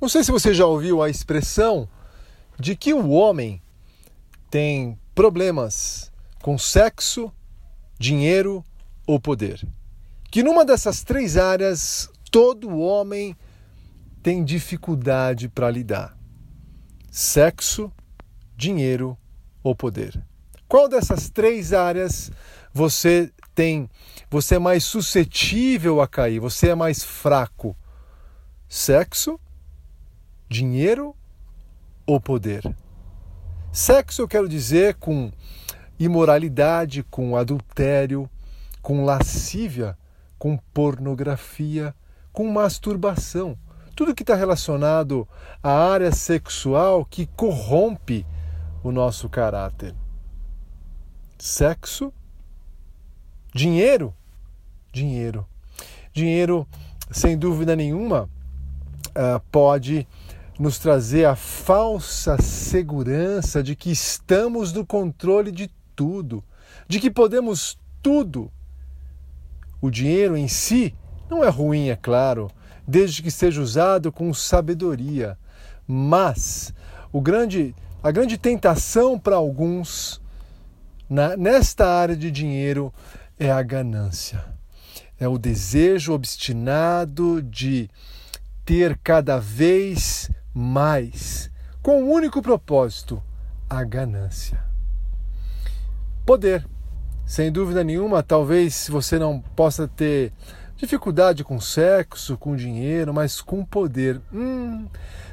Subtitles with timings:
[0.00, 1.88] Não sei se você já ouviu a expressão
[2.58, 3.62] de que o homem
[4.50, 6.12] tem problemas
[6.42, 7.32] com sexo,
[7.98, 8.64] dinheiro
[9.06, 9.66] ou poder.
[10.30, 13.36] Que numa dessas três áreas todo homem
[14.22, 16.16] tem dificuldade para lidar:
[17.10, 17.92] sexo,
[18.56, 19.16] dinheiro
[19.62, 20.22] ou poder.
[20.68, 22.32] Qual dessas três áreas
[22.72, 23.88] você tem,
[24.28, 27.76] você é mais suscetível a cair, você é mais fraco?
[28.68, 29.38] Sexo,
[30.48, 31.14] dinheiro
[32.06, 32.62] ou poder?
[33.72, 35.32] Sexo eu quero dizer com
[35.98, 38.28] imoralidade, com adultério,
[38.80, 39.96] com lascívia,
[40.38, 41.94] com pornografia,
[42.32, 43.58] com masturbação.
[43.96, 45.26] Tudo que está relacionado
[45.62, 48.26] à área sexual que corrompe
[48.82, 49.94] o nosso caráter.
[51.38, 52.12] Sexo,
[53.54, 54.14] dinheiro,
[54.92, 55.46] dinheiro.
[56.12, 56.66] Dinheiro,
[57.10, 58.28] sem dúvida nenhuma,
[59.14, 60.06] ah, pode
[60.58, 66.44] nos trazer a falsa segurança de que estamos no controle de tudo,
[66.88, 68.52] de que podemos tudo.
[69.80, 70.94] O dinheiro em si
[71.28, 72.50] não é ruim, é claro,
[72.86, 75.36] desde que seja usado com sabedoria,
[75.86, 76.72] mas
[77.12, 80.20] o grande, a grande tentação para alguns
[81.08, 82.92] na, nesta área de dinheiro
[83.38, 84.44] é a ganância.
[85.18, 87.88] É o desejo obstinado de
[88.64, 91.50] ter cada vez mais,
[91.82, 93.22] com um único propósito:
[93.68, 94.62] a ganância.
[96.24, 96.64] Poder.
[97.26, 100.30] Sem dúvida nenhuma, talvez você não possa ter
[100.76, 104.20] dificuldade com sexo, com dinheiro, mas com poder.
[104.32, 104.86] Hum,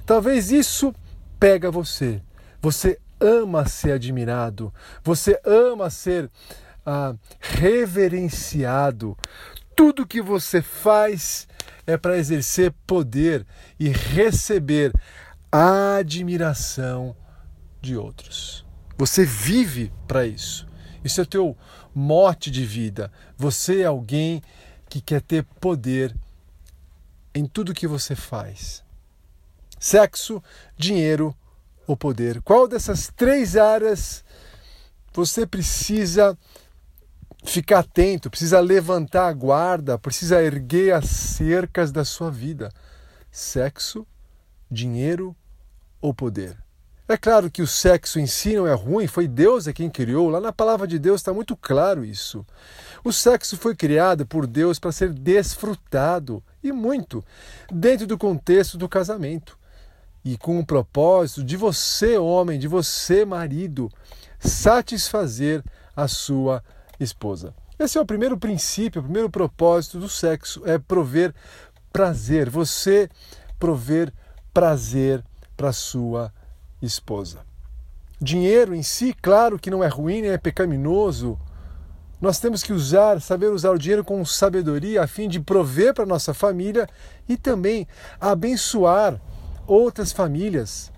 [0.05, 0.93] talvez isso
[1.37, 2.21] pega você.
[2.61, 6.29] Você ama ser admirado, você ama ser
[6.85, 9.17] ah, reverenciado.
[9.75, 11.47] Tudo que você faz
[11.91, 13.45] é para exercer poder
[13.79, 14.93] e receber
[15.51, 17.15] a admiração
[17.81, 18.65] de outros.
[18.97, 20.67] Você vive para isso.
[21.03, 21.57] Isso é o teu
[21.93, 23.11] mote de vida.
[23.37, 24.41] Você é alguém
[24.87, 26.15] que quer ter poder
[27.33, 28.83] em tudo que você faz.
[29.79, 30.41] Sexo,
[30.77, 31.35] dinheiro
[31.87, 32.41] ou poder.
[32.41, 34.23] Qual dessas três áreas
[35.13, 36.37] você precisa
[37.43, 42.71] ficar atento, precisa levantar a guarda, precisa erguer as cercas da sua vida:
[43.31, 44.05] sexo,
[44.69, 45.35] dinheiro
[46.01, 46.57] ou poder.
[47.07, 50.29] É claro que o sexo em si não é ruim, foi Deus é quem criou.
[50.29, 52.45] Lá na palavra de Deus está muito claro isso.
[53.03, 57.21] O sexo foi criado por Deus para ser desfrutado, e muito,
[57.69, 59.59] dentro do contexto do casamento.
[60.23, 63.91] E com o propósito de você, homem, de você, marido,
[64.39, 65.61] satisfazer
[65.93, 66.63] a sua
[67.03, 67.53] esposa.
[67.77, 71.33] Esse é o primeiro princípio, o primeiro propósito do sexo, é prover
[71.91, 72.49] prazer.
[72.49, 73.09] Você
[73.59, 74.13] prover
[74.53, 75.23] prazer
[75.57, 76.33] para sua
[76.81, 77.39] esposa.
[78.19, 81.39] Dinheiro em si, claro que não é ruim, é pecaminoso.
[82.19, 86.05] Nós temos que usar, saber usar o dinheiro com sabedoria a fim de prover para
[86.05, 86.87] nossa família
[87.27, 87.87] e também
[88.19, 89.19] abençoar
[89.65, 90.91] outras famílias,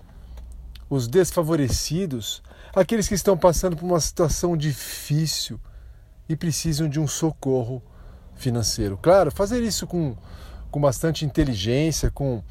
[0.90, 2.42] os desfavorecidos,
[2.74, 5.58] aqueles que estão passando por uma situação difícil
[6.28, 7.82] e precisam de um socorro
[8.34, 8.98] financeiro.
[9.00, 10.16] Claro, fazer isso com,
[10.70, 12.42] com bastante inteligência, com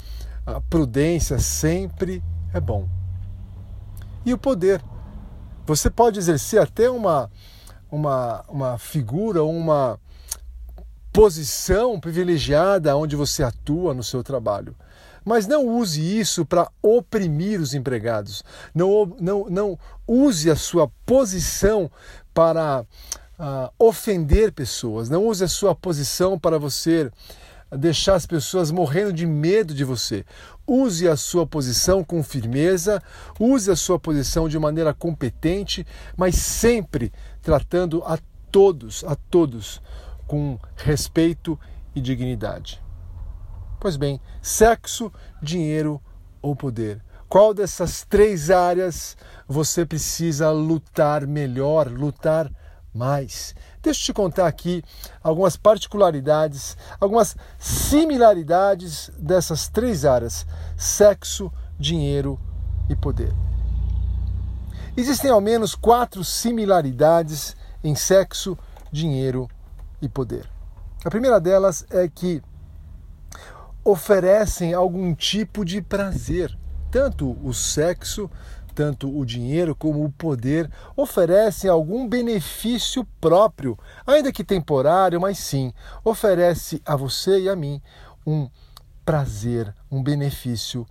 [0.69, 2.23] prudência sempre
[2.53, 2.87] é bom.
[4.25, 4.81] E o poder.
[5.65, 7.31] Você pode exercer até uma,
[7.89, 9.99] uma, uma figura, uma
[11.11, 14.75] posição privilegiada onde você atua no seu trabalho.
[15.23, 18.43] Mas não use isso para oprimir os empregados.
[18.75, 21.89] Não, não, não use a sua posição
[22.33, 22.85] para
[23.39, 25.09] uh, ofender pessoas.
[25.09, 27.11] Não use a sua posição para você
[27.77, 30.25] deixar as pessoas morrendo de medo de você.
[30.65, 33.01] Use a sua posição com firmeza,
[33.39, 35.85] use a sua posição de maneira competente,
[36.15, 37.11] mas sempre
[37.41, 38.17] tratando a
[38.51, 39.81] todos, a todos
[40.27, 41.59] com respeito
[41.95, 42.81] e dignidade.
[43.79, 45.11] Pois bem, sexo,
[45.41, 46.01] dinheiro
[46.41, 47.01] ou poder.
[47.27, 49.17] Qual dessas três áreas
[49.47, 52.49] você precisa lutar melhor, lutar
[52.93, 53.55] mais?
[53.81, 54.83] Deixa eu te contar aqui
[55.21, 60.45] algumas particularidades, algumas similaridades dessas três áreas:
[60.77, 62.39] sexo, dinheiro
[62.89, 63.33] e poder.
[64.95, 68.57] Existem ao menos quatro similaridades em sexo,
[68.91, 69.49] dinheiro
[70.01, 70.47] e poder.
[71.03, 72.41] A primeira delas é que
[73.83, 76.57] oferecem algum tipo de prazer.
[76.89, 78.29] Tanto o sexo
[78.73, 85.73] tanto o dinheiro como o poder oferecem algum benefício próprio, ainda que temporário, mas sim,
[86.03, 87.81] oferece a você e a mim
[88.25, 88.49] um
[89.05, 90.85] prazer, um benefício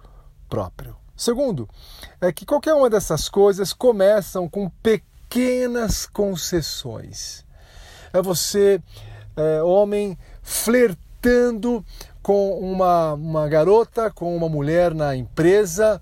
[0.49, 0.97] próprio.
[1.17, 1.69] Segundo,
[2.21, 7.45] é que qualquer uma dessas coisas começam com pequenas concessões.
[8.13, 8.83] É você,
[9.37, 11.85] é, homem, flertando
[12.23, 16.01] com uma, uma garota, com uma mulher na empresa,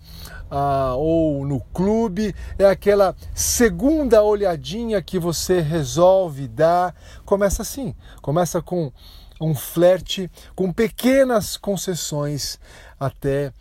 [0.51, 6.95] ah, ou no clube, é aquela segunda olhadinha que você resolve dar.
[7.25, 8.93] Começa assim, começa com
[9.41, 12.59] um flerte, com pequenas concessões,
[12.99, 13.53] até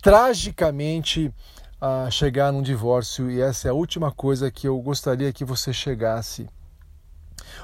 [0.00, 1.32] tragicamente
[1.80, 3.30] ah, chegar num divórcio.
[3.30, 6.48] E essa é a última coisa que eu gostaria que você chegasse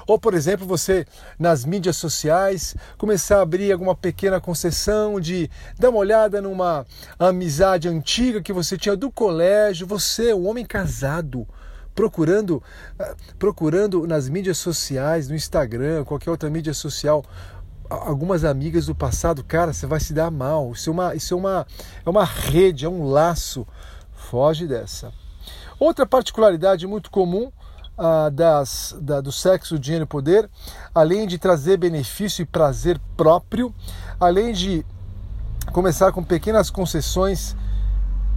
[0.07, 1.05] ou, por exemplo, você
[1.37, 6.85] nas mídias sociais começar a abrir alguma pequena concessão de dar uma olhada numa
[7.17, 11.47] amizade antiga que você tinha do colégio, você, um homem casado,
[11.93, 12.61] procurando
[12.99, 17.23] ah, procurando nas mídias sociais, no Instagram, qualquer outra mídia social,
[17.89, 20.71] algumas amigas do passado, cara, você vai se dar mal.
[20.71, 21.67] Isso é uma, isso é uma,
[22.05, 23.65] é uma rede, é um laço.
[24.13, 25.13] Foge dessa.
[25.79, 27.51] Outra particularidade muito comum
[27.97, 30.49] ah, das, da, do sexo, dinheiro e poder,
[30.93, 33.73] além de trazer benefício e prazer próprio,
[34.19, 34.85] além de
[35.71, 37.55] começar com pequenas concessões,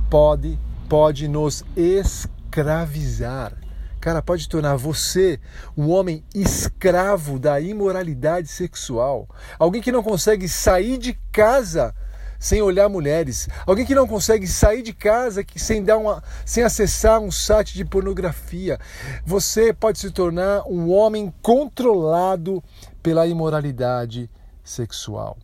[0.08, 0.58] pode,
[0.88, 3.52] pode nos escravizar.
[4.00, 5.40] Cara, pode tornar você
[5.76, 9.28] um homem escravo da imoralidade sexual.
[9.58, 11.94] Alguém que não consegue sair de casa
[12.38, 17.20] sem olhar mulheres, alguém que não consegue sair de casa sem dar uma, sem acessar
[17.20, 18.78] um site de pornografia.
[19.26, 22.62] Você pode se tornar um homem controlado
[23.02, 24.30] pela imoralidade
[24.62, 25.36] sexual.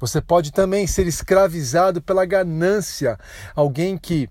[0.00, 3.18] Você pode também ser escravizado pela ganância,
[3.54, 4.28] alguém que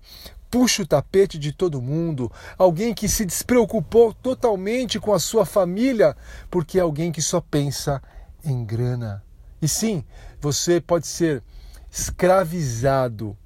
[0.50, 6.14] puxa o tapete de todo mundo, alguém que se despreocupou totalmente com a sua família,
[6.50, 8.02] porque é alguém que só pensa
[8.44, 9.24] em grana.
[9.62, 10.04] E sim,
[10.42, 11.40] você pode ser
[11.88, 13.36] escravizado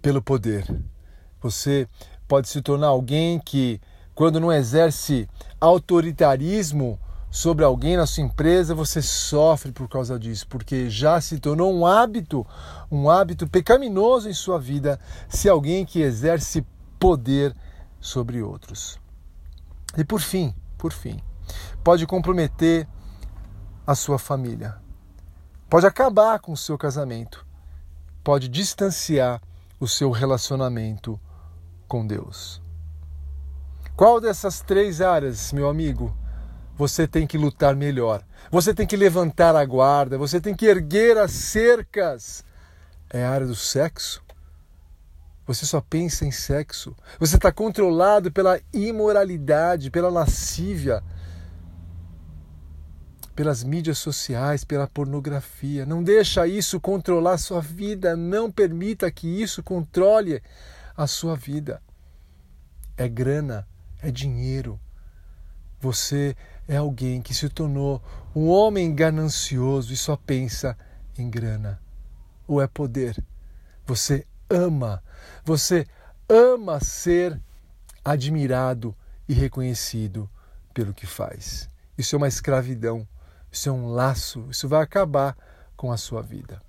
[0.00, 0.64] pelo poder.
[1.42, 1.86] Você
[2.26, 3.78] pode se tornar alguém que,
[4.14, 5.28] quando não exerce
[5.60, 6.98] autoritarismo
[7.30, 11.84] sobre alguém na sua empresa, você sofre por causa disso, porque já se tornou um
[11.84, 12.46] hábito,
[12.90, 14.98] um hábito pecaminoso em sua vida,
[15.28, 16.64] se alguém que exerce
[16.98, 17.54] poder
[18.00, 18.98] sobre outros.
[19.94, 21.20] E por fim, por fim,
[21.82, 22.88] pode comprometer
[23.86, 24.82] a sua família
[25.74, 27.44] pode acabar com o seu casamento,
[28.22, 29.42] pode distanciar
[29.80, 31.18] o seu relacionamento
[31.88, 32.62] com Deus.
[33.96, 36.16] Qual dessas três áreas, meu amigo,
[36.76, 38.22] você tem que lutar melhor?
[38.52, 42.44] Você tem que levantar a guarda, você tem que erguer as cercas.
[43.10, 44.22] É a área do sexo?
[45.44, 46.94] Você só pensa em sexo.
[47.18, 51.02] Você está controlado pela imoralidade, pela lascívia,
[53.34, 55.84] pelas mídias sociais, pela pornografia.
[55.84, 60.42] Não deixa isso controlar a sua vida, não permita que isso controle
[60.96, 61.82] a sua vida.
[62.96, 63.66] É grana,
[64.00, 64.78] é dinheiro.
[65.80, 66.36] Você
[66.68, 68.02] é alguém que se tornou
[68.34, 70.76] um homem ganancioso e só pensa
[71.18, 71.80] em grana.
[72.46, 73.22] Ou é poder.
[73.84, 75.02] Você ama,
[75.44, 75.86] você
[76.28, 77.40] ama ser
[78.04, 78.94] admirado
[79.28, 80.30] e reconhecido
[80.72, 81.68] pelo que faz.
[81.98, 83.06] Isso é uma escravidão
[83.54, 85.36] isso é um laço, isso vai acabar
[85.76, 86.60] com a sua vida.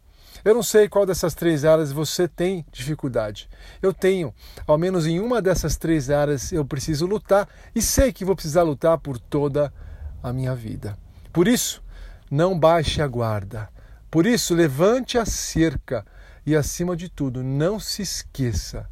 [0.44, 3.50] Eu não sei qual dessas três áreas você tem dificuldade.
[3.82, 4.32] Eu tenho,
[4.68, 8.62] ao menos em uma dessas três áreas eu preciso lutar e sei que vou precisar
[8.62, 9.74] lutar por toda
[10.22, 10.96] a minha vida.
[11.34, 11.82] Por isso,
[12.30, 13.68] não baixe a guarda.
[14.12, 16.06] Por isso, levante a cerca
[16.46, 18.88] e, acima de tudo, não se esqueça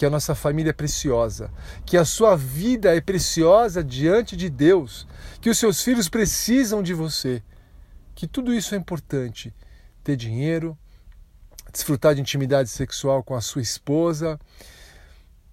[0.00, 1.50] que a nossa família é preciosa,
[1.84, 5.06] que a sua vida é preciosa diante de Deus,
[5.42, 7.42] que os seus filhos precisam de você,
[8.14, 9.54] que tudo isso é importante.
[10.02, 10.74] Ter dinheiro,
[11.70, 14.40] desfrutar de intimidade sexual com a sua esposa,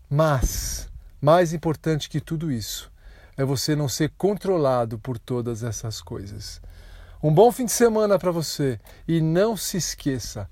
[0.10, 0.90] mas
[1.20, 2.90] mais importante que tudo isso
[3.36, 6.62] é você não ser controlado por todas essas coisas.
[7.22, 10.50] Um bom fim de semana para você e não se esqueça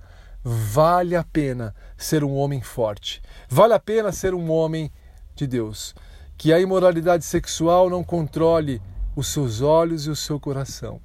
[0.47, 4.91] vale a pena ser um homem forte, vale a pena ser um homem
[5.35, 5.95] de Deus.
[6.37, 8.79] Que a imoralidade sexual não controle
[9.15, 11.01] os seus olhos e o seu coração.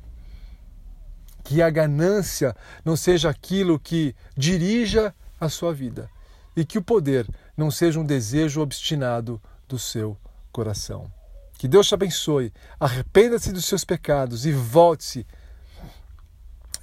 [1.43, 2.55] Que a ganância
[2.85, 6.11] não seja aquilo que dirija a sua vida.
[6.55, 10.19] E que o poder não seja um desejo obstinado do seu
[10.53, 11.11] coração.
[11.57, 15.27] Que Deus te abençoe, arrependa-se dos seus pecados e volte-se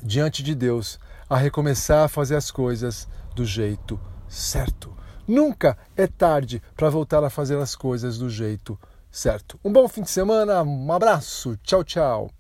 [0.02, 0.98] diante de Deus
[1.30, 4.96] a recomeçar a fazer as coisas do jeito certo.
[5.28, 8.80] Nunca é tarde para voltar a fazer as coisas do jeito
[9.12, 9.60] certo.
[9.64, 12.37] Um bom fim de semana, um abraço, tchau, tchau.